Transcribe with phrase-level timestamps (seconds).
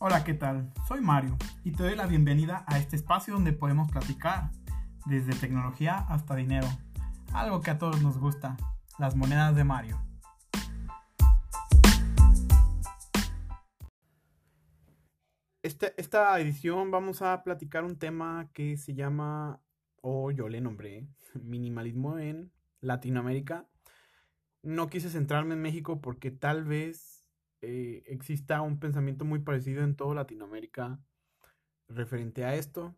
[0.00, 0.72] Hola, ¿qué tal?
[0.86, 4.52] Soy Mario y te doy la bienvenida a este espacio donde podemos platicar
[5.06, 6.68] desde tecnología hasta dinero,
[7.32, 8.56] algo que a todos nos gusta,
[9.00, 10.00] las monedas de Mario.
[15.64, 19.60] Esta, esta edición vamos a platicar un tema que se llama,
[20.00, 21.08] o yo le nombré,
[21.42, 23.66] minimalismo en Latinoamérica.
[24.62, 27.17] No quise centrarme en México porque tal vez
[27.60, 31.00] eh, exista un pensamiento muy parecido en toda Latinoamérica
[31.88, 32.94] referente a esto.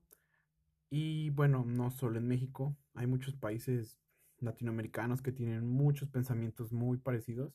[0.91, 3.99] Y bueno, no solo en México, hay muchos países
[4.39, 7.55] latinoamericanos que tienen muchos pensamientos muy parecidos.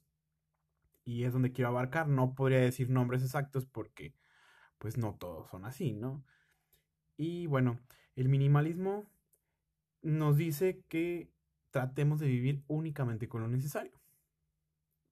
[1.04, 2.08] Y es donde quiero abarcar.
[2.08, 4.16] No podría decir nombres exactos porque
[4.78, 6.24] pues no todos son así, ¿no?
[7.18, 7.80] Y bueno,
[8.16, 9.10] el minimalismo
[10.02, 11.30] nos dice que
[11.72, 14.00] tratemos de vivir únicamente con lo necesario.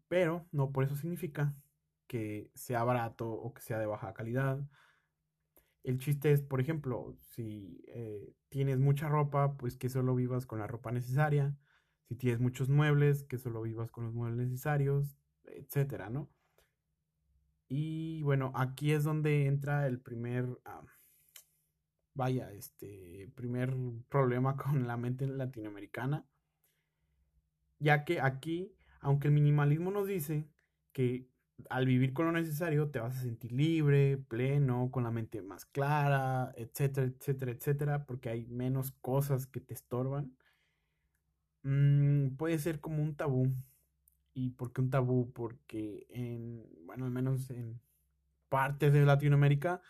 [0.07, 1.55] Pero no por eso significa
[2.13, 4.63] que sea barato o que sea de baja calidad.
[5.81, 10.59] El chiste es, por ejemplo, si eh, tienes mucha ropa, pues que solo vivas con
[10.59, 11.57] la ropa necesaria.
[12.07, 16.29] Si tienes muchos muebles, que solo vivas con los muebles necesarios, etcétera, ¿no?
[17.67, 20.85] Y bueno, aquí es donde entra el primer, ah,
[22.13, 23.75] vaya, este, primer
[24.07, 26.27] problema con la mente latinoamericana.
[27.79, 30.47] Ya que aquí, aunque el minimalismo nos dice
[30.91, 31.32] que
[31.69, 35.65] al vivir con lo necesario te vas a sentir libre, pleno, con la mente más
[35.65, 40.35] clara, etcétera, etcétera, etcétera, porque hay menos cosas que te estorban.
[41.63, 43.53] Mm, puede ser como un tabú.
[44.33, 45.31] ¿Y por qué un tabú?
[45.31, 47.79] Porque en, bueno, al menos en
[48.49, 49.81] partes de Latinoamérica,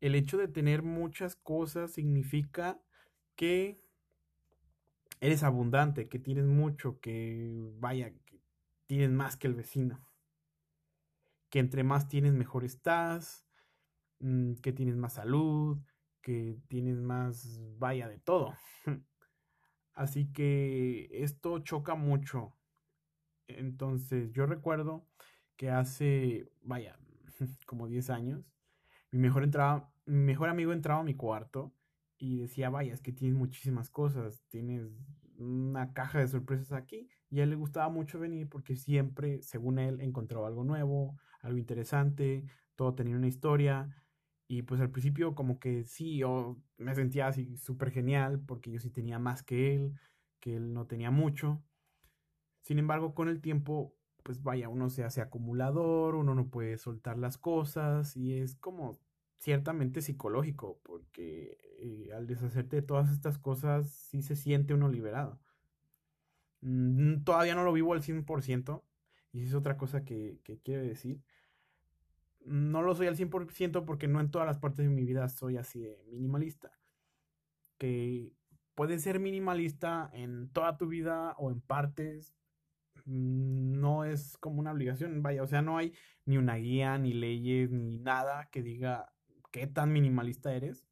[0.00, 2.80] el hecho de tener muchas cosas significa
[3.36, 3.80] que
[5.20, 8.40] eres abundante, que tienes mucho, que vaya, que
[8.86, 10.09] tienes más que el vecino
[11.50, 13.44] que entre más tienes, mejor estás,
[14.20, 15.78] mm, que tienes más salud,
[16.22, 18.54] que tienes más, vaya, de todo.
[19.94, 22.56] Así que esto choca mucho.
[23.48, 25.06] Entonces, yo recuerdo
[25.56, 26.98] que hace, vaya,
[27.66, 28.44] como 10 años,
[29.10, 31.74] mi mejor, entraba, mi mejor amigo entraba a mi cuarto
[32.16, 34.88] y decía, vaya, es que tienes muchísimas cosas, tienes
[35.38, 37.08] una caja de sorpresas aquí.
[37.30, 41.58] Y a él le gustaba mucho venir porque siempre, según él, encontraba algo nuevo, algo
[41.58, 42.44] interesante,
[42.76, 43.96] todo tenía una historia.
[44.48, 48.80] Y pues al principio como que sí, yo me sentía así súper genial porque yo
[48.80, 49.94] sí tenía más que él,
[50.40, 51.62] que él no tenía mucho.
[52.62, 57.18] Sin embargo, con el tiempo, pues vaya, uno se hace acumulador, uno no puede soltar
[57.18, 58.98] las cosas y es como
[59.38, 65.40] ciertamente psicológico porque eh, al deshacerte de todas estas cosas sí se siente uno liberado.
[66.62, 68.84] Mm, todavía no lo vivo al 100%
[69.32, 71.20] y es otra cosa que, que quiero decir
[72.44, 75.56] no lo soy al 100% porque no en todas las partes de mi vida soy
[75.56, 76.72] así de minimalista.
[77.78, 78.32] Que
[78.74, 82.34] puedes ser minimalista en toda tu vida o en partes.
[83.04, 85.94] Mm, no es como una obligación, vaya, o sea, no hay
[86.26, 89.12] ni una guía, ni leyes, ni nada que diga
[89.52, 90.84] qué tan minimalista eres.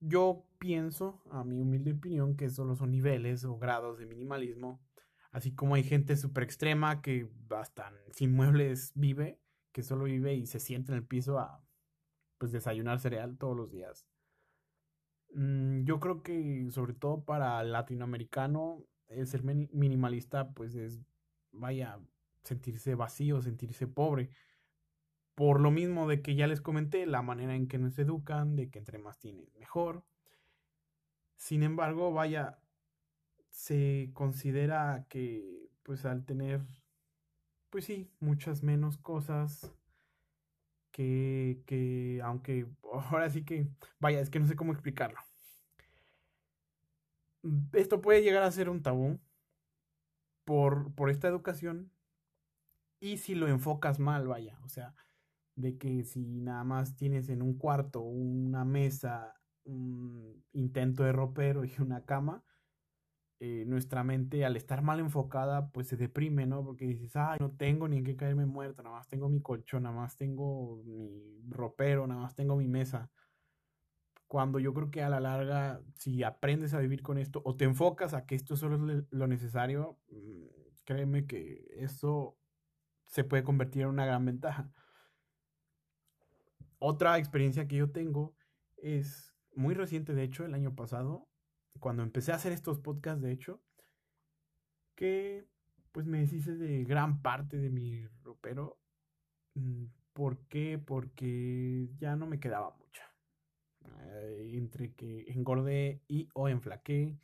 [0.00, 4.80] Yo pienso, a mi humilde opinión, que solo son niveles o grados de minimalismo.
[5.34, 9.40] Así como hay gente súper extrema que hasta sin muebles vive
[9.74, 11.60] que solo vive y se siente en el piso a
[12.38, 14.06] pues desayunar cereal todos los días.
[15.34, 21.00] Mm, yo creo que sobre todo para latinoamericano el ser minimalista pues es
[21.50, 21.98] vaya
[22.44, 24.30] sentirse vacío, sentirse pobre.
[25.34, 28.70] Por lo mismo de que ya les comenté, la manera en que nos educan, de
[28.70, 30.04] que entre más tienes mejor.
[31.36, 32.60] Sin embargo, vaya,
[33.54, 36.60] se considera que pues al tener
[37.70, 39.72] pues sí, muchas menos cosas
[40.90, 42.66] que, que, aunque
[43.10, 43.68] ahora sí que,
[44.00, 45.18] vaya, es que no sé cómo explicarlo.
[47.72, 49.20] Esto puede llegar a ser un tabú
[50.44, 51.90] por, por esta educación
[53.00, 54.94] y si lo enfocas mal, vaya, o sea,
[55.54, 59.34] de que si nada más tienes en un cuarto una mesa,
[59.64, 62.44] un intento de ropero y una cama,
[63.46, 66.64] eh, nuestra mente al estar mal enfocada pues se deprime, ¿no?
[66.64, 69.82] Porque dices, ay, no tengo ni en qué caerme muerto, nada más tengo mi colchón,
[69.82, 73.10] nada más tengo mi ropero, nada más tengo mi mesa.
[74.28, 77.66] Cuando yo creo que a la larga, si aprendes a vivir con esto o te
[77.66, 80.46] enfocas a que esto solo es lo necesario, mm,
[80.86, 82.38] créeme que eso
[83.04, 84.70] se puede convertir en una gran ventaja.
[86.78, 88.34] Otra experiencia que yo tengo
[88.78, 91.28] es muy reciente, de hecho, el año pasado,
[91.80, 93.60] cuando empecé a hacer estos podcasts, de hecho,
[94.94, 95.46] que
[95.92, 98.78] pues me deshice de gran parte de mi ropero.
[99.54, 100.78] Mm, ¿Por qué?
[100.78, 103.04] Porque ya no me quedaba mucha.
[104.12, 107.18] Eh, entre que engordé y o enflaqué,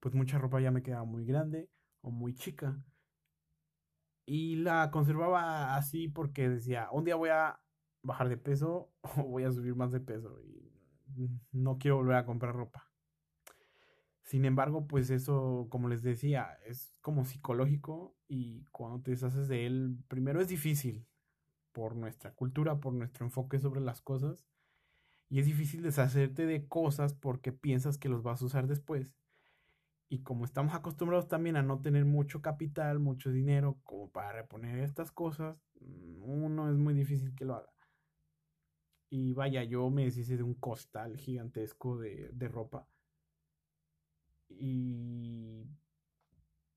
[0.00, 1.70] pues mucha ropa ya me quedaba muy grande
[2.02, 2.80] o muy chica.
[4.26, 7.60] Y la conservaba así porque decía, un día voy a
[8.02, 10.70] bajar de peso o voy a subir más de peso y
[11.52, 12.85] no quiero volver a comprar ropa.
[14.26, 19.66] Sin embargo, pues eso, como les decía, es como psicológico y cuando te deshaces de
[19.66, 21.06] él, primero es difícil
[21.70, 24.44] por nuestra cultura, por nuestro enfoque sobre las cosas.
[25.28, 29.14] Y es difícil deshacerte de cosas porque piensas que los vas a usar después.
[30.08, 34.80] Y como estamos acostumbrados también a no tener mucho capital, mucho dinero como para reponer
[34.80, 35.56] estas cosas,
[36.20, 37.72] uno es muy difícil que lo haga.
[39.08, 42.88] Y vaya, yo me deshice de un costal gigantesco de, de ropa
[44.48, 45.64] y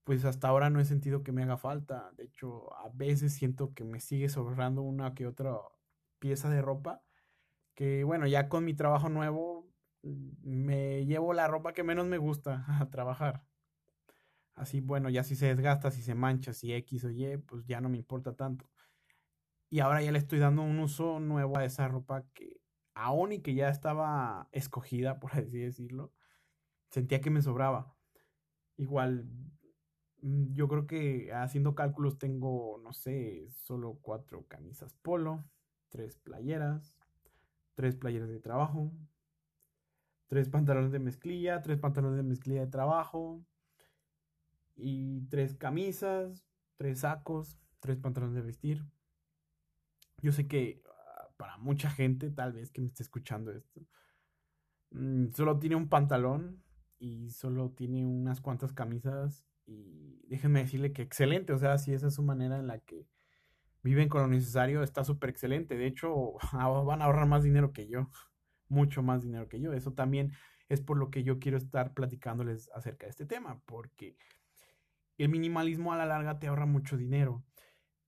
[0.04, 2.10] pues hasta ahora no he sentido que me haga falta.
[2.16, 5.56] De hecho, a veces siento que me sigue sobrando una que otra
[6.18, 7.02] pieza de ropa.
[7.74, 9.68] Que bueno, ya con mi trabajo nuevo
[10.02, 13.44] me llevo la ropa que menos me gusta a trabajar.
[14.54, 17.80] Así, bueno, ya si se desgasta, si se mancha, si X o Y, pues ya
[17.80, 18.68] no me importa tanto.
[19.70, 22.60] Y ahora ya le estoy dando un uso nuevo a esa ropa que
[22.94, 26.12] aún y que ya estaba escogida, por así decirlo,
[26.90, 27.94] sentía que me sobraba.
[28.76, 29.26] Igual,
[30.22, 35.44] mm, yo creo que haciendo cálculos tengo, no sé, solo cuatro camisas polo,
[35.90, 36.96] tres playeras,
[37.74, 38.92] tres playeras de trabajo,
[40.28, 43.44] tres pantalones de mezclilla, tres pantalones de mezclilla de trabajo,
[44.80, 46.44] y tres camisas,
[46.76, 48.84] tres sacos, tres pantalones de vestir.
[50.22, 53.80] Yo sé que ah, para mucha gente, tal vez que me esté escuchando esto,
[54.90, 56.62] mm, solo tiene un pantalón
[57.00, 62.08] y solo tiene unas cuantas camisas y déjenme decirle que excelente, o sea, si esa
[62.08, 63.08] es su manera en la que
[63.82, 65.76] viven con lo necesario, está súper excelente.
[65.76, 68.10] De hecho, van a ahorrar más dinero que yo,
[68.68, 69.72] mucho más dinero que yo.
[69.72, 70.32] Eso también
[70.68, 74.16] es por lo que yo quiero estar platicándoles acerca de este tema, porque
[75.18, 77.42] el minimalismo a la larga te ahorra mucho dinero.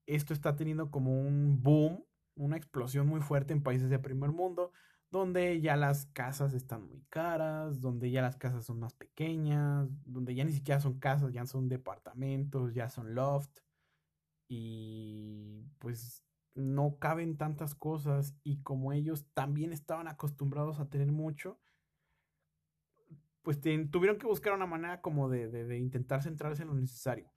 [0.07, 2.05] Esto está teniendo como un boom,
[2.35, 4.73] una explosión muy fuerte en países de primer mundo,
[5.13, 10.35] donde ya las casas están muy caras, donde ya las casas son más pequeñas, donde
[10.35, 13.61] ya ni siquiera son casas, ya son departamentos, ya son loft
[14.49, 16.25] y pues
[16.55, 21.61] no caben tantas cosas y como ellos también estaban acostumbrados a tener mucho,
[23.43, 27.31] pues tuvieron que buscar una manera como de, de intentar centrarse en lo necesario.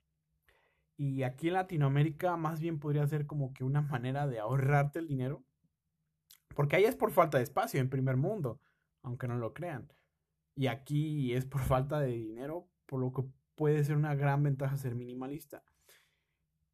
[0.96, 5.10] Y aquí en Latinoamérica más bien podría ser como que una manera de ahorrarte el
[5.10, 5.44] dinero
[6.56, 8.60] porque ahí es por falta de espacio en primer mundo,
[9.04, 9.92] aunque no lo crean.
[10.56, 13.24] Y aquí es por falta de dinero, por lo que
[13.56, 15.64] puede ser una gran ventaja ser minimalista.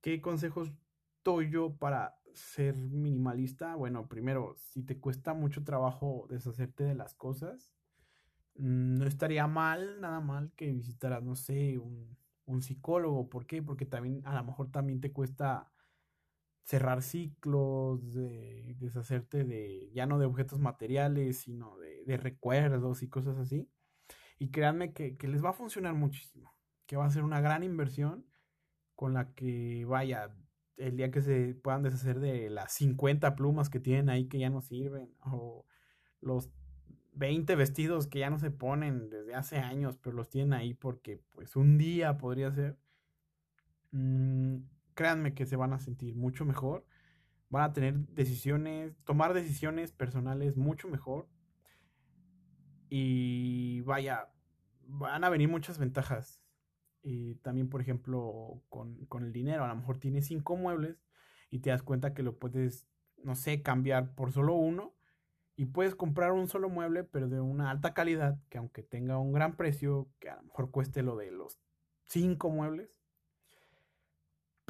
[0.02, 0.72] ¿Qué consejos
[1.24, 3.76] doy yo para ser minimalista?
[3.76, 7.72] Bueno, primero, si te cuesta mucho trabajo deshacerte de las cosas,
[8.56, 13.30] mm, no estaría mal, nada mal que visitaras, no sé, un, un psicólogo.
[13.30, 13.64] ¿Por qué?
[13.64, 15.71] Porque también a lo mejor también te cuesta
[16.64, 23.38] cerrar ciclos, de deshacerte de, ya no de objetos materiales, sino de, recuerdos y cosas
[23.38, 23.70] así.
[24.40, 26.54] Y créanme que, les va a funcionar muchísimo,
[26.86, 28.26] que va a ser una gran inversión
[28.96, 30.36] con la que vaya,
[30.78, 34.50] el día que se puedan deshacer de las 50 plumas que tienen ahí que ya
[34.50, 35.66] no sirven, o
[36.22, 36.52] los
[37.14, 41.22] 20 vestidos que ya no se ponen desde hace años, pero los tienen ahí porque
[41.32, 42.78] pues un día podría ser.
[43.92, 44.58] Mm,
[44.94, 46.86] créanme que se van a sentir mucho mejor.
[47.50, 51.28] Van a tener decisiones, tomar decisiones personales mucho mejor.
[52.90, 54.30] Y vaya,
[54.88, 56.42] van a venir muchas ventajas.
[57.04, 61.04] Y también, por ejemplo, con, con el dinero, a lo mejor tienes cinco muebles
[61.50, 62.88] y te das cuenta que lo puedes,
[63.24, 64.94] no sé, cambiar por solo uno.
[65.56, 69.34] Y puedes comprar un solo mueble, pero de una alta calidad, que aunque tenga un
[69.34, 71.60] gran precio, que a lo mejor cueste lo de los
[72.06, 72.90] cinco muebles,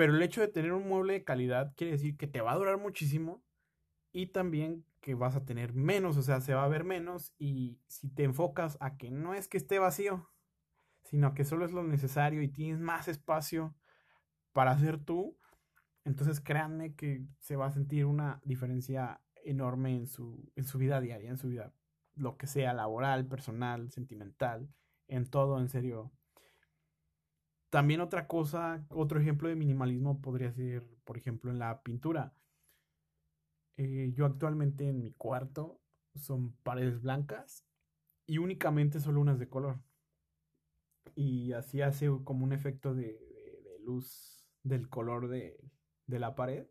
[0.02, 2.58] pero el hecho de tener un mueble de calidad quiere decir que te va a
[2.58, 3.44] durar muchísimo
[4.12, 7.78] y también que vas a tener menos, o sea, se va a ver menos y
[7.86, 10.28] si te enfocas a que no es que esté vacío,
[11.04, 13.76] sino que solo es lo necesario y tienes más espacio
[14.54, 15.38] para hacer tú,
[16.04, 21.00] entonces créanme que se va a sentir una diferencia enorme en su, en su vida
[21.00, 21.76] diaria, en su vida,
[22.16, 24.68] lo que sea, laboral, personal, sentimental,
[25.08, 26.12] en todo, en serio,
[27.72, 32.36] también otra cosa, otro ejemplo de minimalismo podría ser, por ejemplo, en la pintura.
[33.78, 35.80] Eh, yo actualmente en mi cuarto
[36.14, 37.66] son paredes blancas
[38.28, 39.80] y únicamente solo unas de color.
[41.16, 43.18] Y así hace como un efecto de,
[43.86, 45.58] luz del color de,
[46.08, 46.68] de la pared.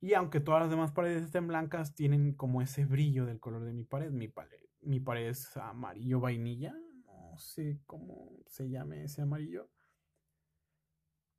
[0.00, 3.72] Y aunque todas las demás paredes estén blancas, tienen como ese brillo del color de
[3.72, 4.12] mi pared.
[4.12, 6.72] Mi pared, mi pared es amarillo vainilla.
[7.32, 9.70] No sé cómo se llame ese amarillo.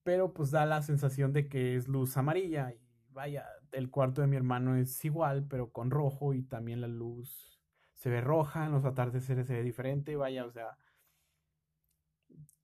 [0.02, 2.74] Pero pues da la sensación de que es luz amarilla.
[2.74, 6.34] Y vaya, el cuarto de mi hermano es igual, pero con rojo.
[6.34, 7.62] Y también la luz
[7.94, 8.66] se ve roja.
[8.66, 10.16] En los atardeceres se ve diferente.
[10.16, 10.78] Vaya, o sea.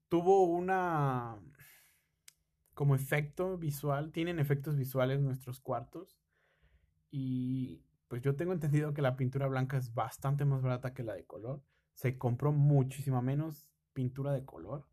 [0.07, 1.39] Tuvo una
[2.73, 6.17] como efecto visual, tienen efectos visuales nuestros cuartos.
[7.11, 11.13] Y pues yo tengo entendido que la pintura blanca es bastante más barata que la
[11.13, 11.61] de color.
[11.99, 14.87] Se compró muchísima menos pintura de color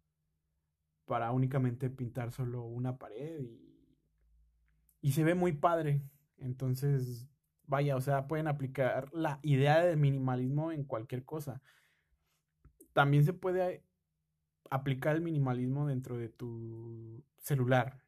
[1.05, 3.87] para únicamente pintar solo una pared y,
[5.03, 6.03] y se ve muy padre.
[6.37, 7.29] Entonces,
[7.69, 11.63] vaya, o sea, pueden aplicar la idea de minimalismo en cualquier cosa.
[12.93, 13.85] También se puede
[14.69, 18.03] aplicar el minimalismo dentro de tu celular.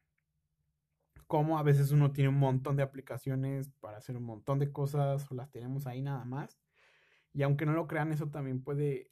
[1.28, 5.30] Como a veces uno tiene un montón de aplicaciones para hacer un montón de cosas
[5.30, 6.58] o las tenemos ahí nada más.
[7.32, 9.10] Y aunque no lo crean, eso también puede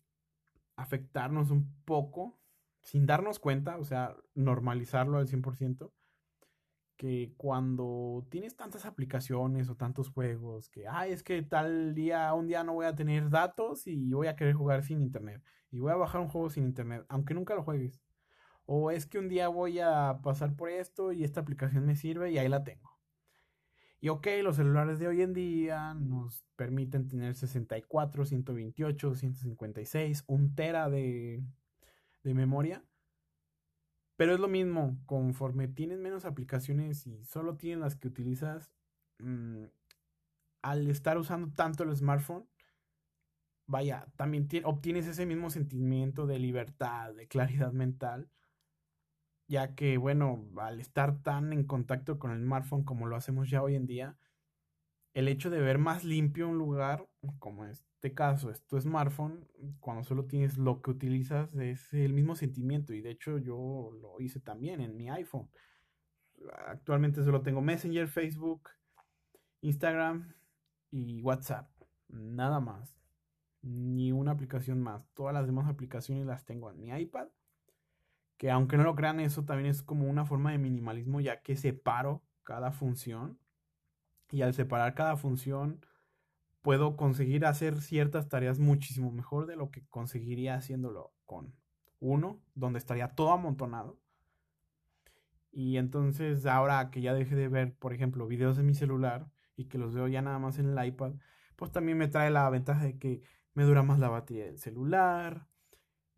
[0.77, 2.39] afectarnos un poco
[2.83, 5.93] sin darnos cuenta, o sea, normalizarlo al 100%,
[6.97, 12.47] que cuando tienes tantas aplicaciones o tantos juegos, que, ay, es que tal día, un
[12.47, 15.93] día no voy a tener datos y voy a querer jugar sin internet, y voy
[15.93, 18.01] a bajar un juego sin internet, aunque nunca lo juegues.
[18.67, 22.31] O es que un día voy a pasar por esto y esta aplicación me sirve
[22.33, 22.86] y ahí la tengo.
[24.01, 30.55] Y ok, los celulares de hoy en día nos permiten tener 64, 128, 156, un
[30.55, 31.43] tera de,
[32.23, 32.85] de memoria.
[34.17, 38.71] Pero es lo mismo, conforme tienes menos aplicaciones y solo tienes las que utilizas,
[39.19, 39.65] mm,
[40.63, 42.47] al estar usando tanto el smartphone,
[43.67, 48.31] vaya, también obtienes ese mismo sentimiento de libertad, de claridad mental
[49.49, 53.63] ya que, bueno, al estar tan en contacto con el smartphone como lo hacemos ya
[53.63, 54.19] hoy en día,
[55.15, 59.49] el hecho de ver más limpio un lugar, como en este caso es tu smartphone,
[59.81, 62.93] cuando solo tienes lo que utilizas, es el mismo sentimiento.
[62.93, 65.49] Y de hecho yo lo hice también en mi iPhone.
[66.67, 68.69] Actualmente solo tengo Messenger, Facebook,
[69.63, 70.35] Instagram
[70.91, 71.71] y WhatsApp.
[72.09, 72.95] Nada más.
[73.63, 75.09] Ni una aplicación más.
[75.15, 77.29] Todas las demás aplicaciones las tengo en mi iPad
[78.37, 81.57] que aunque no lo crean, eso también es como una forma de minimalismo, ya que
[81.57, 83.39] separo cada función
[84.31, 85.85] y al separar cada función
[86.63, 91.55] puedo conseguir hacer ciertas tareas muchísimo mejor de lo que conseguiría haciéndolo con
[92.01, 93.99] uno, donde estaría todo amontonado.
[95.53, 99.67] Y entonces ahora que ya dejé de ver, por ejemplo, videos en mi celular y
[99.67, 101.15] que los veo ya nada más en el iPad,
[101.57, 103.23] pues también me trae la ventaja de que
[103.55, 105.47] me dura más la batería del celular,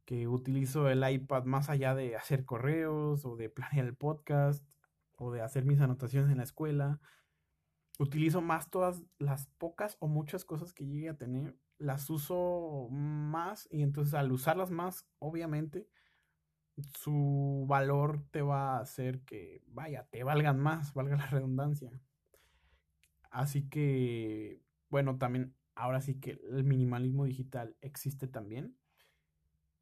[0.08, 4.66] que utilizo el iPad más allá de hacer correos o de planear el podcast
[5.16, 6.98] o de hacer mis anotaciones en la escuela.
[7.98, 13.68] Utilizo más todas las pocas o muchas cosas que llegue a tener, las uso más
[13.70, 15.90] y entonces al usarlas más, obviamente,
[16.94, 21.90] su valor te va a hacer que, vaya, te valgan más, valga la redundancia.
[23.30, 28.74] Así que, bueno, también, ahora sí que el minimalismo digital existe también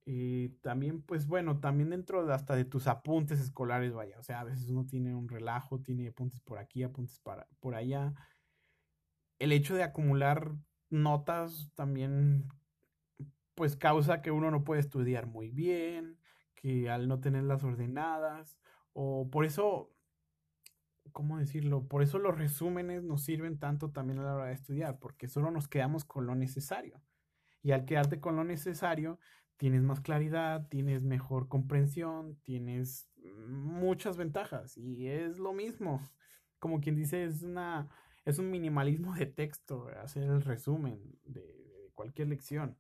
[0.09, 4.39] y también, pues bueno, también dentro de hasta de tus apuntes escolares, vaya, o sea,
[4.39, 8.15] a veces uno tiene un relajo, tiene apuntes por aquí, apuntes para, por allá.
[9.41, 10.53] El hecho de acumular
[10.91, 12.47] notas también,
[13.57, 16.21] pues causa que uno no puede estudiar muy bien,
[16.55, 18.61] que al no tenerlas ordenadas,
[18.93, 19.93] o por eso,
[21.11, 21.89] ¿cómo decirlo?
[21.89, 25.51] Por eso los resúmenes nos sirven tanto también a la hora de estudiar, porque solo
[25.51, 27.03] nos quedamos con lo necesario.
[27.61, 29.19] Y al quedarte con lo necesario,
[29.57, 33.09] tienes más claridad, tienes mejor comprensión, tienes
[33.49, 36.01] muchas ventajas y es lo mismo.
[36.59, 37.89] Como quien dice, es una
[38.27, 42.77] es un minimalismo de texto, hacer el resumen de, cualquier lección.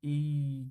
[0.00, 0.70] Y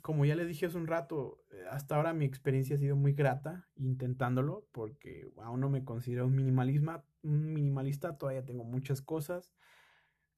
[0.00, 3.68] como ya les dije hace un rato, hasta ahora mi experiencia ha sido muy grata
[3.74, 9.52] intentándolo, porque aún no me considero un, minimalismo, un minimalista, todavía tengo muchas cosas,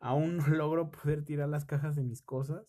[0.00, 2.66] aún no logro poder tirar las cajas de mis cosas,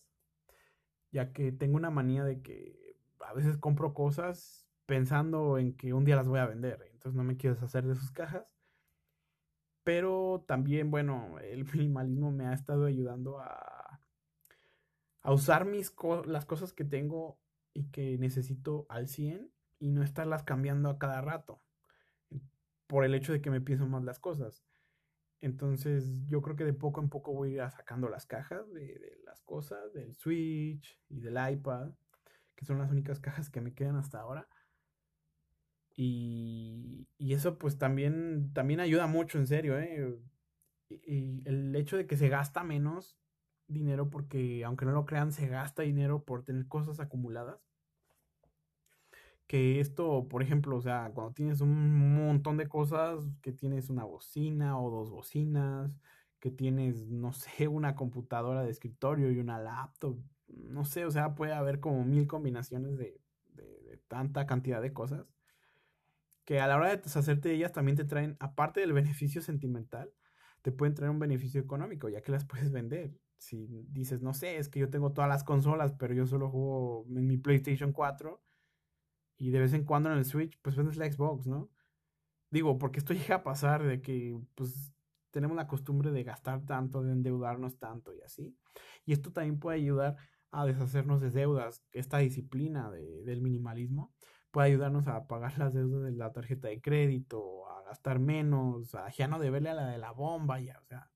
[1.14, 6.04] ya que tengo una manía de que a veces compro cosas pensando en que un
[6.04, 8.44] día las voy a vender, entonces no me quiero deshacer de sus cajas.
[9.84, 14.00] Pero también, bueno, el minimalismo me ha estado ayudando a,
[15.22, 15.94] a usar mis
[16.26, 17.38] las cosas que tengo
[17.72, 21.62] y que necesito al 100 y no estarlas cambiando a cada rato
[22.88, 24.64] por el hecho de que me pienso más las cosas.
[25.44, 29.20] Entonces yo creo que de poco en poco voy a ir sacando las cajas de,
[29.26, 31.90] las cosas, del Switch y del iPad,
[32.54, 34.48] que son las únicas cajas que me quedan hasta ahora.
[35.94, 40.18] Y, y eso pues también, también ayuda mucho, en serio, ¿eh?
[40.88, 43.18] Y, el hecho de que se gasta menos
[43.66, 47.60] dinero porque, aunque no lo crean, se gasta dinero por tener cosas acumuladas.
[49.46, 54.04] Que esto, por ejemplo, o sea, cuando tienes un montón de cosas, que tienes una
[54.04, 55.92] bocina o dos bocinas,
[56.40, 61.34] que tienes, no sé, una computadora de escritorio y una laptop, no sé, o sea,
[61.34, 63.20] puede haber como mil combinaciones de,
[63.54, 65.26] de tanta cantidad de cosas
[66.44, 70.12] que a la hora de deshacerte de ellas también te traen, aparte del beneficio sentimental,
[70.62, 73.12] te pueden traer un beneficio económico, ya que las puedes vender.
[73.38, 77.06] Si dices, no sé, es que yo tengo todas las consolas, pero yo solo juego
[77.14, 78.42] en mi PlayStation 4
[79.44, 81.70] y de vez en cuando en el Switch, pues vendes la Xbox, ¿no?
[82.50, 84.92] Digo, porque esto llega a pasar de que, pues,
[85.30, 88.56] tenemos la costumbre de gastar tanto, de endeudarnos tanto y así.
[89.04, 90.16] Y esto también puede ayudar
[90.50, 94.14] a deshacernos de deudas, esta disciplina del minimalismo
[94.54, 99.10] puede ayudarnos a pagar las deudas de la tarjeta de crédito, a gastar menos, a
[99.10, 101.10] ya no deberle a la de la bomba, ya, o sea,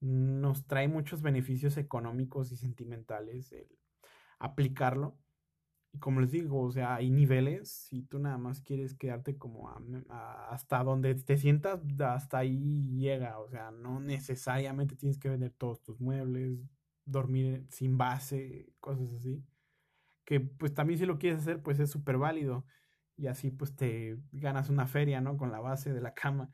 [0.00, 3.68] nos trae muchos beneficios económicos y sentimentales el
[4.38, 5.16] aplicarlo.
[5.92, 9.70] Y como les digo, o sea, hay niveles, si tú nada más quieres quedarte como
[10.50, 15.82] hasta donde te sientas, hasta ahí llega, o sea, no necesariamente tienes que vender todos
[15.82, 16.58] tus muebles,
[17.06, 19.42] dormir sin base, cosas así
[20.28, 22.66] que pues también si lo quieres hacer, pues es súper válido.
[23.16, 25.38] Y así pues te ganas una feria, ¿no?
[25.38, 26.50] Con la base de la cama.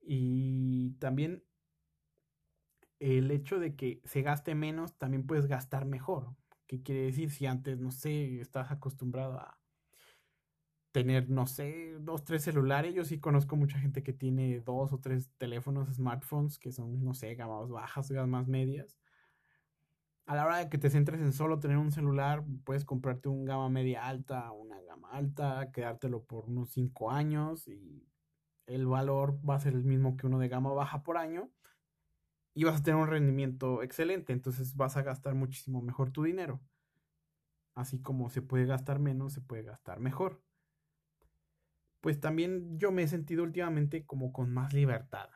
[0.00, 1.44] Y también
[2.98, 6.34] el hecho de que se gaste menos, también puedes gastar mejor.
[6.66, 7.30] ¿Qué quiere decir?
[7.30, 9.58] Si antes, no sé, estás acostumbrado a
[10.92, 12.94] tener, no sé, dos, tres celulares.
[12.94, 17.14] Yo sí conozco mucha gente que tiene dos o tres teléfonos, smartphones, que son, no
[17.14, 18.96] sé, gamas bajas, gamas medias
[20.26, 23.44] a la hora de que te centres en solo tener un celular, puedes comprarte un
[23.44, 28.04] gama media alta, una gama alta, quedártelo por unos 5 años y
[28.66, 31.48] el valor va a ser el mismo que uno de gama baja por año
[32.56, 36.62] y vas a tener un rendimiento excelente, entonces vas a gastar muchísimo mejor tu dinero.
[37.74, 40.42] Así como se puede gastar menos, se puede gastar mejor.
[42.00, 45.28] Pues también yo me he sentido últimamente como con más libertad.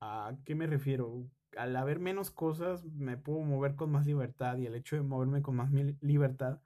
[0.00, 1.26] ¿A qué me refiero?
[1.56, 5.42] al haber menos cosas me puedo mover con más libertad y el hecho de moverme
[5.42, 6.62] con más libertad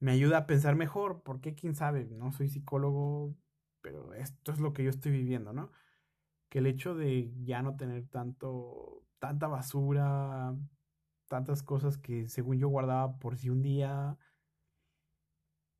[0.00, 3.36] me ayuda a pensar mejor, porque quién sabe, no soy psicólogo,
[3.80, 5.70] pero esto es lo que yo estoy viviendo, ¿no?
[6.52, 10.54] Que el hecho de ya no tener tanto, tanta basura,
[11.26, 14.18] tantas cosas que según yo guardaba por si un día,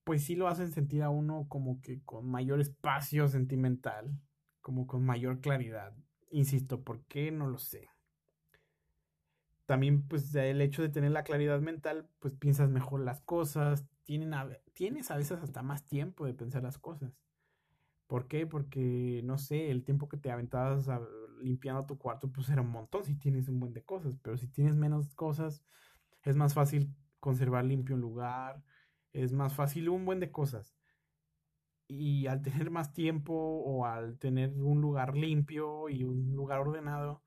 [0.04, 4.18] pues sí lo hacen sentir a uno como que con mayor espacio sentimental,
[4.62, 5.92] como con mayor claridad.
[6.30, 7.30] Insisto, ¿por qué?
[7.30, 7.90] No lo sé
[9.66, 15.10] también pues el hecho de tener la claridad mental, pues piensas mejor las cosas, tienes
[15.10, 17.10] a veces hasta más tiempo de pensar las cosas.
[18.12, 18.46] ¿Por qué?
[18.46, 20.86] Porque, no sé, el tiempo que te aventabas
[21.40, 24.48] limpiando tu cuarto, pues era un montón si tienes un buen de cosas, pero si
[24.48, 25.64] tienes menos cosas,
[26.22, 28.62] es más fácil conservar limpio un lugar,
[29.14, 30.76] es más fácil un buen de cosas.
[31.88, 37.22] Y al tener más tiempo o al tener un lugar limpio y un lugar ordenado,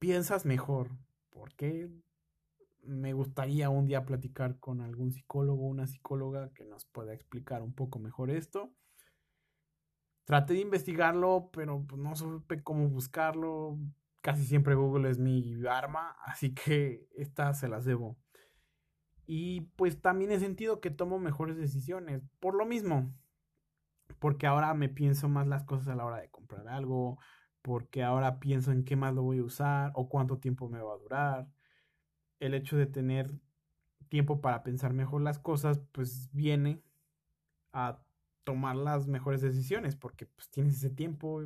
[0.00, 0.90] piensas mejor,
[1.30, 1.92] porque
[2.82, 7.62] me gustaría un día platicar con algún psicólogo o una psicóloga que nos pueda explicar
[7.62, 8.74] un poco mejor esto.
[10.28, 13.78] Traté de investigarlo, pero pues, no supe cómo buscarlo.
[14.20, 18.18] Casi siempre Google es mi arma, así que estas se las debo.
[19.24, 22.20] Y pues también he sentido que tomo mejores decisiones.
[22.40, 23.10] Por lo mismo.
[24.18, 27.18] Porque ahora me pienso más las cosas a la hora de comprar algo
[27.62, 30.92] porque ahora pienso en qué más lo voy a usar o cuánto tiempo me va
[30.92, 31.48] a durar.
[32.38, 33.32] El hecho de tener
[34.10, 36.82] tiempo para pensar mejor las cosas, pues viene
[37.72, 38.02] a
[38.48, 41.42] tomar las mejores decisiones, porque pues tienes ese tiempo,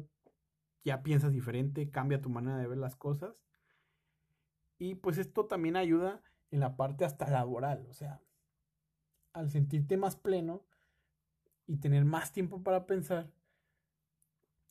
[0.84, 3.34] ya piensas diferente, cambia tu manera de ver las cosas.
[4.78, 8.22] Y pues esto también ayuda en la parte hasta laboral, o sea,
[9.32, 10.62] al sentirte más pleno
[11.66, 13.32] y tener más tiempo para pensar,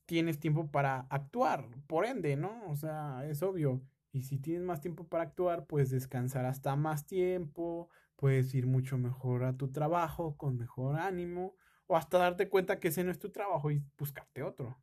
[0.06, 2.66] tienes tiempo para actuar, por ende, ¿no?
[2.70, 3.82] O sea, es obvio.
[4.14, 8.98] Y si tienes más tiempo para actuar, puedes descansar hasta más tiempo, puedes ir mucho
[8.98, 11.56] mejor a tu trabajo, con mejor ánimo,
[11.92, 14.82] o hasta darte cuenta que ese no es tu trabajo y buscarte otro.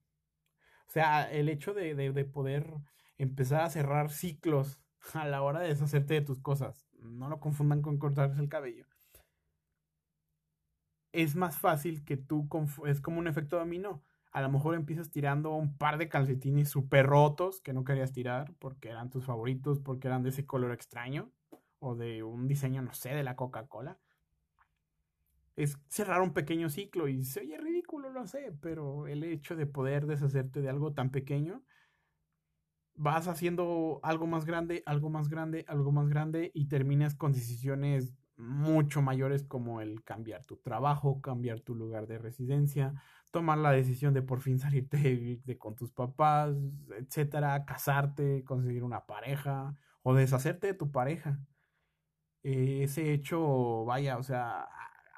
[0.87, 2.75] O sea, el hecho de, de poder
[3.17, 4.81] empezar a cerrar ciclos
[5.15, 8.87] a la hora de deshacerte de tus cosas, no lo confundan con cortarse el cabello.
[11.13, 12.47] Es más fácil que tú,
[12.87, 17.07] es como un efecto dominó a lo mejor empiezas tirando un par de calcetines súper
[17.07, 21.33] rotos que no querías tirar porque eran tus favoritos, porque eran de ese color extraño
[21.79, 23.99] o de un diseño, no sé, de la Coca-Cola.
[25.59, 29.67] Es cerrar un pequeño ciclo y se oye ridículo, lo sé, pero el hecho de
[29.67, 31.65] poder deshacerte de algo tan pequeño,
[32.95, 38.15] vas haciendo algo más grande, algo más grande, algo más grande y terminas con decisiones
[38.37, 42.95] mucho mayores como el cambiar tu trabajo, cambiar tu lugar de residencia,
[43.33, 46.55] tomar la decisión de por fin salirte de, con tus papás,
[46.97, 51.41] etcétera, casarte, conseguir una pareja o deshacerte de tu pareja.
[52.43, 54.69] ese hecho, vaya, o sea,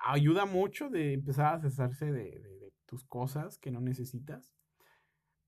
[0.04, 4.52] ayuda mucho de empezar a deshacerse de, tus cosas que no necesitas.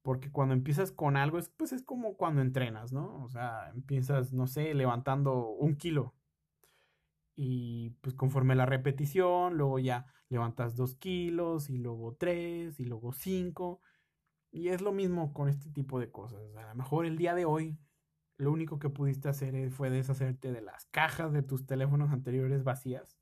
[0.02, 3.22] Porque cuando empiezas con algo, es, pues es como cuando entrenas, ¿no?
[3.24, 6.14] O sea, empiezas, no sé, levantando un kilo
[7.34, 13.12] y pues conforme la repetición, luego ya levantas dos kilos y luego tres y luego
[13.12, 13.80] cinco.
[14.50, 16.40] Y es lo mismo con este tipo de cosas.
[16.56, 17.78] A lo mejor el día de hoy
[18.36, 23.18] lo único que pudiste hacer fue deshacerte de las cajas de tus teléfonos anteriores vacías.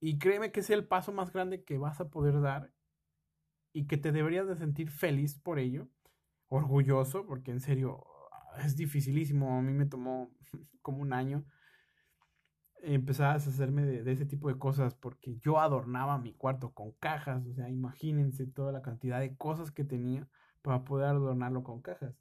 [0.00, 2.72] Y créeme que es el paso más grande que vas a poder dar
[3.72, 5.88] y que te deberías de sentir feliz por ello,
[6.46, 8.04] orgulloso, porque en serio
[8.64, 9.58] es dificilísimo.
[9.58, 10.30] A mí me tomó
[10.82, 11.44] como un año
[12.82, 17.44] empezaba a hacerme de, ese tipo de cosas porque yo adornaba mi cuarto con cajas,
[17.46, 20.28] o sea, imagínense toda la cantidad de cosas que tenía
[20.62, 22.14] para poder adornarlo con cajas.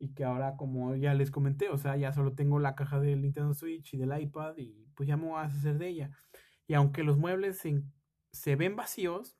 [0.00, 3.22] Y que ahora, como ya les comenté, o sea, ya solo tengo la caja del
[3.22, 6.10] Nintendo Switch y del iPad y pues ya me voy a hacer de ella.
[6.68, 7.60] Y aunque los muebles
[8.30, 9.36] se, ven vacíos,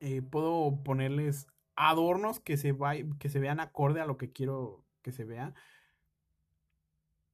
[0.00, 2.76] eh, puedo ponerles adornos que se,
[3.20, 5.54] que se vean acorde a lo que quiero que se vea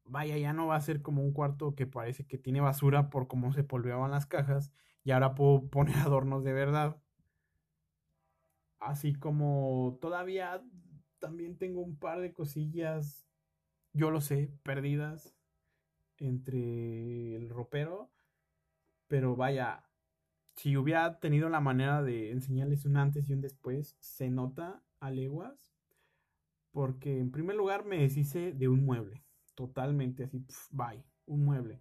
[0.09, 3.29] vaya, ya no va a ser como un cuarto que parece que tiene basura por
[3.29, 4.73] cómo se polveaban las cajas
[5.05, 6.97] y ahora puedo poner adornos de verdad.
[8.79, 10.63] Así como todavía
[11.19, 13.27] también tengo un par de cosillas,
[13.93, 15.35] yo lo sé, perdidas
[16.19, 18.11] entre el ropero,
[19.09, 19.85] pero vaya,
[20.57, 25.11] si hubiera tenido la manera de enseñarles un antes y un después, se nota a
[25.11, 25.75] leguas,
[26.73, 31.81] porque en primer lugar me deshice de un mueble totalmente así, bye, un mueble.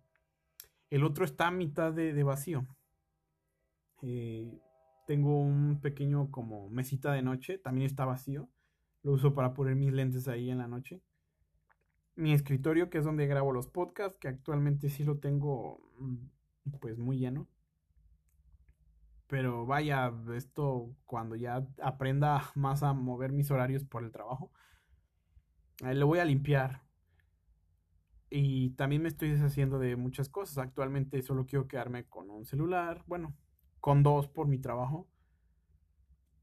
[0.90, 2.66] El otro está a mitad de, vacío.
[4.02, 4.60] Eh,
[5.06, 8.50] tengo un pequeño como mesita de noche, también está vacío.
[9.04, 11.02] Lo uso para poner mis lentes ahí en la noche.
[12.16, 16.16] Mi escritorio, que es donde grabo los podcasts, que actualmente sí lo tengo mm,
[16.80, 17.48] pues muy lleno.
[19.28, 24.52] Pero vaya, esto cuando ya aprenda más a mover mis horarios por el trabajo,
[25.84, 26.84] ahí lo voy a limpiar.
[28.30, 30.58] Y también me estoy deshaciendo de muchas cosas.
[30.58, 33.36] Actualmente solo quiero quedarme con un celular, bueno,
[33.80, 35.08] con dos por mi trabajo,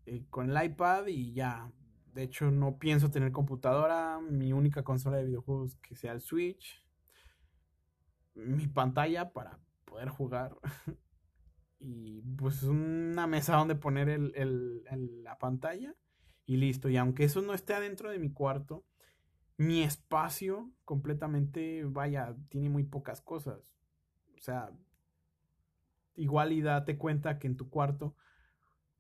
[0.07, 1.71] eh, con el iPad y ya.
[2.15, 4.21] De hecho, no pienso tener computadora.
[4.21, 6.85] Mi única consola de videojuegos que sea el Switch.
[8.35, 9.59] Mi pantalla para
[9.93, 10.57] poder jugar.
[11.79, 14.19] y pues una mesa donde poner
[14.89, 15.95] la pantalla.
[16.47, 16.89] Y listo.
[16.89, 18.85] Y aunque eso no esté adentro de mi cuarto,
[19.59, 23.61] mi espacio completamente, vaya, tiene muy pocas cosas.
[24.37, 24.71] O sea,
[26.15, 28.17] igual y date cuenta que en tu cuarto,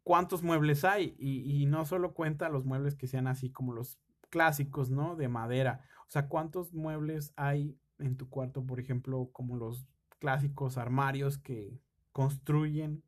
[0.04, 1.16] ¿cuántos muebles hay?
[1.18, 3.98] Y, no solo cuenta los muebles que sean así como los
[4.30, 5.16] clásicos, ¿no?
[5.16, 5.84] De madera.
[6.06, 9.88] O sea, ¿cuántos muebles hay en tu cuarto, por ejemplo, como los
[10.22, 11.80] clásicos armarios que
[12.12, 13.02] construyen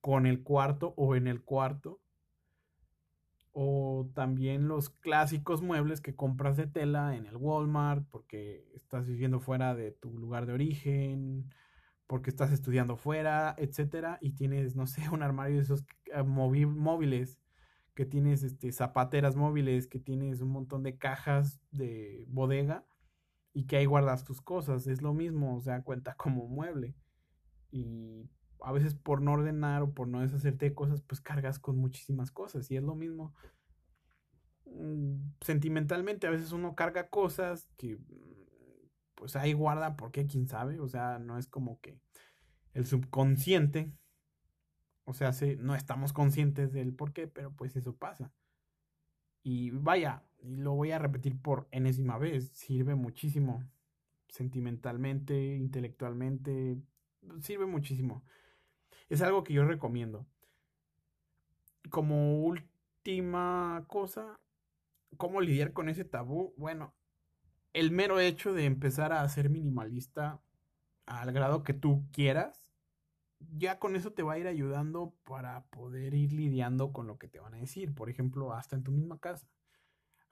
[0.00, 2.00] con el cuarto o en el cuarto?
[3.52, 9.38] O también los clásicos muebles que compras de tela en el Walmart porque estás viviendo
[9.38, 11.54] fuera de tu lugar de origen,
[12.08, 17.38] porque estás estudiando fuera, etcétera, y tienes, no sé, un armario de esos eh, móviles,
[17.94, 22.84] que tienes este, zapateras móviles, que tienes un montón de cajas de bodega
[23.56, 24.86] y que ahí guardas tus cosas.
[24.86, 26.94] Es lo mismo, o sea, cuenta como mueble.
[27.70, 28.28] Y
[28.60, 32.30] a veces por no ordenar o por no deshacerte de cosas, pues cargas con muchísimas
[32.30, 32.70] cosas.
[32.70, 33.34] Y es lo mismo
[34.66, 36.26] mm, sentimentalmente.
[36.26, 37.98] A veces uno carga cosas que
[39.14, 40.78] pues ahí guarda porque quién sabe.
[40.78, 41.98] O sea, no es como que
[42.74, 43.90] el subconsciente.
[45.04, 48.34] O sea, no estamos conscientes del por qué, pero pues eso pasa.
[49.42, 53.64] Y vaya, y lo voy a repetir por enésima vez, sirve muchísimo
[54.28, 56.78] sentimentalmente, intelectualmente,
[57.40, 58.22] sirve muchísimo
[59.08, 60.26] es algo que yo recomiendo.
[61.90, 64.40] Como última cosa,
[65.16, 66.54] ¿cómo lidiar con ese tabú?
[66.56, 66.94] Bueno,
[67.72, 70.42] el mero hecho de empezar a ser minimalista
[71.06, 72.72] al grado que tú quieras,
[73.38, 77.28] ya con eso te va a ir ayudando para poder ir lidiando con lo que
[77.28, 77.94] te van a decir.
[77.94, 79.46] Por ejemplo, hasta en tu misma casa.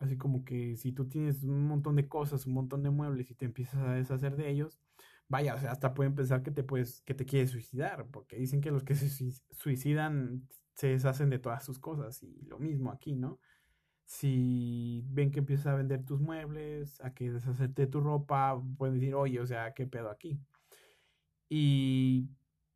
[0.04, 3.34] Así como que si tú tienes un montón de cosas, un montón de muebles y
[3.34, 4.78] te empiezas a deshacer de ellos,
[5.28, 8.60] vaya, o sea, hasta pueden pensar que te puedes, que te quieres suicidar, porque dicen
[8.60, 9.08] que los que se
[9.50, 13.40] suicidan se deshacen de todas sus cosas, y lo mismo aquí, ¿no?
[14.04, 18.96] Si ven que empiezas a vender tus muebles, a que deshacerte de tu ropa, pueden
[18.96, 20.38] decir, oye, o sea, ¿qué pedo aquí?
[21.48, 22.28] Y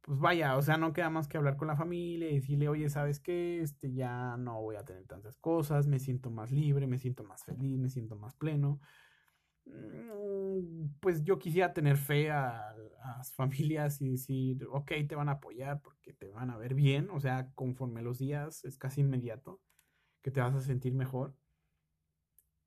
[0.09, 2.89] pues vaya, o sea, no queda más que hablar con la familia y decirle, oye,
[2.89, 3.61] ¿sabes qué?
[3.61, 7.45] Este, ya no voy a tener tantas cosas, me siento más libre, me siento más
[7.45, 8.81] feliz, me siento más pleno.
[9.67, 12.75] Mm, pues yo quisiera tener fe a,
[13.19, 17.11] las familias y decir, ok, te van a apoyar porque te van a ver bien,
[17.11, 19.61] o sea, conforme los días es casi inmediato
[20.23, 21.35] que te vas a sentir mejor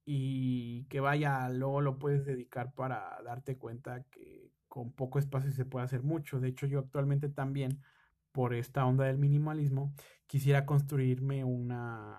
[0.05, 4.40] y que vaya, luego lo puedes dedicar para darte cuenta que
[4.71, 6.39] con poco espacio se puede hacer mucho.
[6.39, 7.83] De hecho, yo actualmente también,
[8.31, 9.93] por esta onda del minimalismo,
[10.27, 12.17] quisiera construirme una,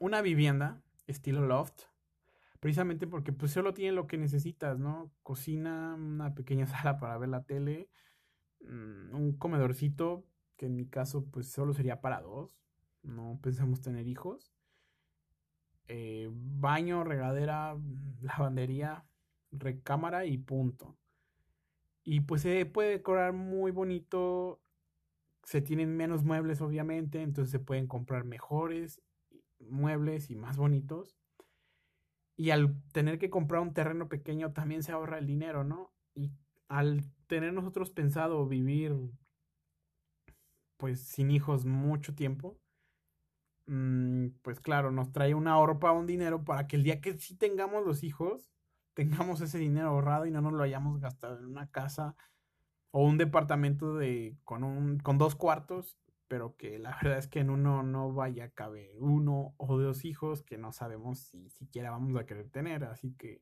[0.00, 1.82] una vivienda estilo loft.
[2.58, 5.12] Precisamente porque pues solo tiene lo que necesitas, ¿no?
[5.22, 7.88] Cocina, una pequeña sala para ver la tele,
[8.62, 10.24] mm, un comedorcito,
[10.56, 12.58] que en mi caso pues solo sería para dos.
[13.04, 14.52] No pensamos tener hijos.
[15.86, 17.76] Eh, baño, regadera,
[18.20, 19.04] lavandería,
[19.52, 20.96] recámara y punto.
[22.10, 24.62] Y pues se puede decorar muy bonito.
[25.44, 27.20] Se tienen menos muebles, obviamente.
[27.20, 29.02] Entonces se pueden comprar mejores
[29.60, 31.18] muebles y más bonitos.
[32.34, 35.92] Y al tener que comprar un terreno pequeño también se ahorra el dinero, ¿no?
[36.14, 36.30] Y
[36.68, 38.96] al tener nosotros pensado vivir
[40.78, 42.56] pues sin hijos mucho tiempo,
[43.66, 47.18] mm, pues claro, nos trae un ahorro para un dinero para que el día que
[47.18, 48.50] sí tengamos los hijos,
[48.98, 52.16] tengamos ese dinero ahorrado y no nos lo hayamos gastado en una casa
[52.90, 57.38] o un departamento de con un con dos cuartos, pero que la verdad es que
[57.38, 61.92] en uno no vaya a caber uno o dos hijos que no sabemos si siquiera
[61.92, 63.40] vamos a querer tener, así que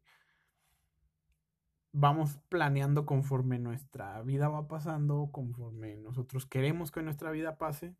[1.90, 7.96] vamos planeando conforme nuestra vida va pasando, conforme nosotros queremos que nuestra vida pase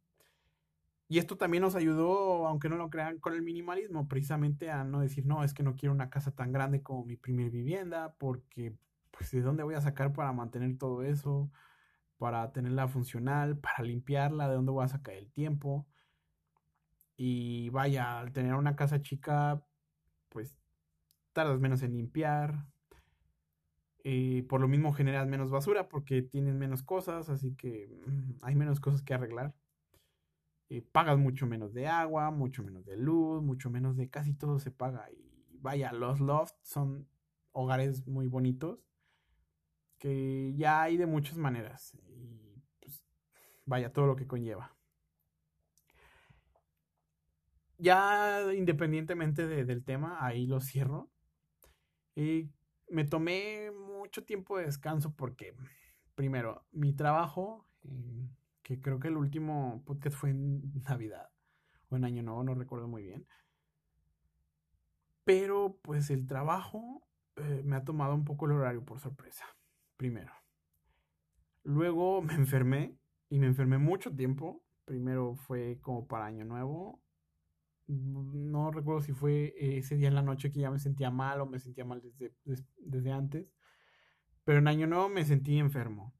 [1.08, 5.00] y esto también nos ayudó, aunque no lo crean, con el minimalismo, precisamente a no
[5.00, 8.74] decir, no, es que no quiero una casa tan grande como mi primer vivienda, porque,
[9.12, 11.50] pues, ¿de dónde voy a sacar para mantener todo eso?
[12.18, 15.86] Para tenerla funcional, para limpiarla, ¿de dónde voy a sacar el tiempo?
[17.16, 19.62] Y vaya, al tener una casa chica,
[20.28, 20.56] pues,
[21.32, 22.66] tardas menos en limpiar.
[24.02, 28.54] Y por lo mismo generas menos basura porque tienes menos cosas, así que mm, hay
[28.56, 29.54] menos cosas que arreglar.
[30.68, 34.58] Eh, pagas mucho menos de agua, mucho menos de luz, mucho menos de casi todo
[34.58, 35.08] se paga.
[35.12, 37.08] Y vaya, los lofts son
[37.52, 38.80] hogares muy bonitos
[39.98, 41.94] que ya hay de muchas maneras.
[42.08, 43.04] Y pues,
[43.64, 44.76] vaya, todo lo que conlleva.
[47.78, 51.10] Ya independientemente del tema, ahí lo cierro.
[52.14, 52.50] Y
[52.88, 55.54] me tomé mucho tiempo de descanso porque,
[56.14, 58.28] primero, mi trabajo eh,
[58.66, 61.30] que creo que el último podcast fue en Navidad
[61.88, 63.24] o en Año Nuevo, no recuerdo muy bien.
[65.22, 69.44] Pero pues el trabajo eh, me ha tomado un poco el horario por sorpresa,
[69.96, 70.32] primero.
[71.62, 72.98] Luego me enfermé
[73.28, 74.64] y me enfermé mucho tiempo.
[74.84, 77.00] Primero fue como para Año Nuevo.
[77.86, 81.46] No recuerdo si fue ese día en la noche que ya me sentía mal o
[81.46, 82.34] me sentía mal desde,
[82.78, 83.54] desde antes.
[84.42, 86.15] Pero en Año Nuevo me sentí enfermo.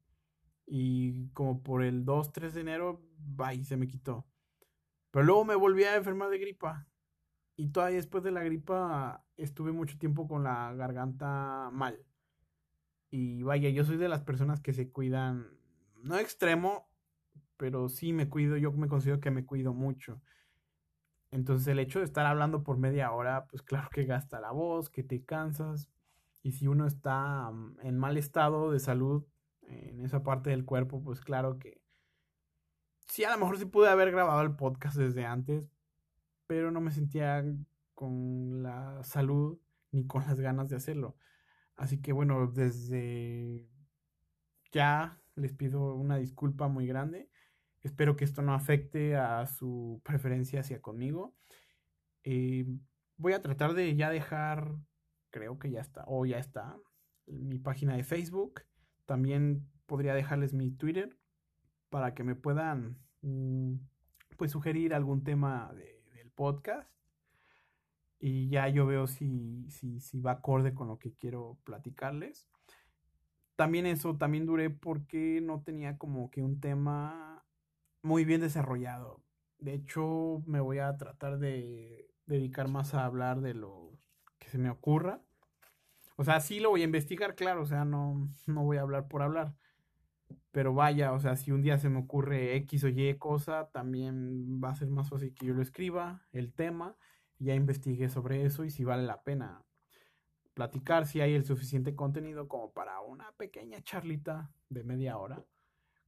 [0.67, 4.27] Y como por el 2, 3 de enero, bye, se me quitó.
[5.11, 6.87] Pero luego me volví a enfermar de gripa.
[7.55, 12.05] Y todavía después de la gripa estuve mucho tiempo con la garganta mal.
[13.09, 15.47] Y vaya, yo soy de las personas que se cuidan,
[16.03, 16.89] no extremo,
[17.55, 20.21] pero sí me cuido, yo me considero que me cuido mucho.
[21.31, 24.89] Entonces el hecho de estar hablando por media hora, pues claro que gasta la voz,
[24.89, 25.89] que te cansas.
[26.43, 29.25] Y si uno está mm, en mal estado de salud,
[29.67, 31.81] en esa parte del cuerpo, pues claro que
[33.07, 35.69] sí, a lo mejor sí pude haber grabado el podcast desde antes,
[36.47, 37.43] pero no me sentía
[37.93, 39.59] con la salud
[39.91, 41.17] ni con las ganas de hacerlo.
[41.75, 43.67] Así que bueno, desde
[44.71, 47.29] ya les pido una disculpa muy grande.
[47.83, 51.35] Espero que esto no afecte a su preferencia hacia conmigo.
[52.23, 52.65] Eh,
[53.17, 54.75] voy a tratar de ya dejar,
[55.29, 56.77] creo que ya está, o ya está,
[57.27, 58.61] mi página de Facebook
[59.07, 61.17] también podría dejarles mi Twitter
[61.89, 63.75] para que me puedan mm,
[64.37, 66.91] pues sugerir algún tema del podcast.
[68.19, 72.47] Y ya yo veo si, si, si va acorde con lo que quiero platicarles.
[73.55, 77.45] También eso, también duré porque no tenía como que un tema
[78.01, 79.23] muy bien desarrollado.
[79.59, 83.97] De hecho, me voy a tratar de dedicar más a hablar de lo
[84.37, 85.21] que se me ocurra
[86.17, 89.07] O sea, sí lo voy a investigar, claro, o sea, no, no voy a hablar
[89.07, 89.55] por hablar.
[90.51, 94.59] Pero vaya, o sea, si un día se me ocurre X o Y cosa, también
[94.61, 96.97] va a ser más fácil que yo lo escriba, el tema,
[97.37, 99.63] ya investigué sobre eso y si vale la pena
[100.55, 105.45] platicar, si hay el suficiente contenido como para una pequeña charlita de media hora,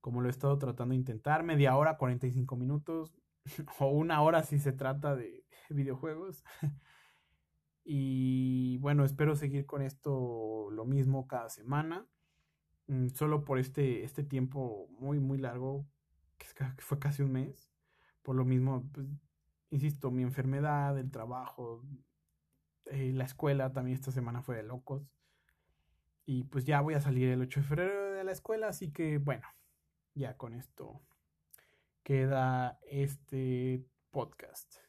[0.01, 3.15] como lo he estado tratando de intentar, media hora, 45 minutos,
[3.79, 6.43] o una hora si se trata de videojuegos.
[7.91, 12.05] Y bueno, espero seguir con esto lo mismo cada semana.
[12.85, 15.87] Mm, solo por este, este tiempo muy, muy largo,
[16.37, 16.45] que
[16.83, 17.71] fue casi un mes.
[18.21, 19.07] Por lo mismo, pues,
[19.71, 21.81] insisto, mi enfermedad, el trabajo,
[22.85, 25.09] eh, la escuela también esta semana fue de locos.
[26.27, 29.17] Y pues ya voy a salir el 8 de febrero de la escuela, así que
[29.17, 29.47] bueno,
[30.13, 31.01] ya con esto
[32.03, 34.88] queda este podcast.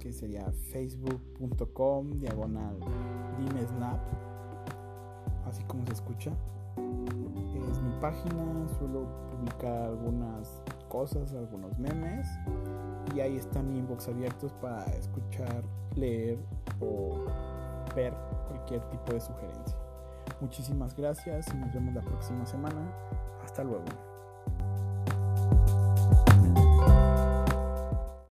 [0.00, 2.78] que sería facebook.com diagonal
[3.38, 4.00] dimesnap,
[5.46, 6.32] así como se escucha.
[7.70, 12.26] Es mi página, suelo publicar algunas cosas, algunos memes
[13.14, 15.62] y ahí está mi inbox abiertos para escuchar,
[15.94, 16.38] leer
[16.80, 17.24] o
[17.94, 18.14] ver
[18.48, 19.76] cualquier tipo de sugerencia.
[20.40, 22.92] Muchísimas gracias y nos vemos la próxima semana.
[23.44, 24.11] Hasta luego.